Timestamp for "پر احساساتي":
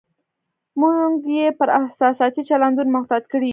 1.59-2.41